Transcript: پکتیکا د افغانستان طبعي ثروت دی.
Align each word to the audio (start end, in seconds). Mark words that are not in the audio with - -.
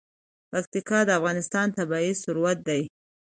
پکتیکا 0.51 0.99
د 1.05 1.09
افغانستان 1.19 1.67
طبعي 1.77 2.11
ثروت 2.23 2.57
دی. 2.67 2.81